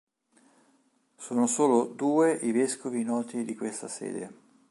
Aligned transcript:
Sono 1.15 1.45
solo 1.45 1.85
due 1.85 2.33
i 2.33 2.51
vescovi 2.51 3.03
noti 3.03 3.43
di 3.45 3.55
questa 3.55 3.87
sede. 3.87 4.39